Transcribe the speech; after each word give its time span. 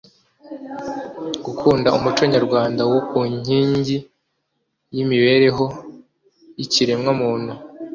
gukunda 1.45 1.89
umuco 1.97 2.23
nyarwanda 2.33 2.81
wo 3.15 3.21
nkingi 3.39 3.95
y’imibereho 4.95 5.65
y’ikiremwamuntu 6.57 7.53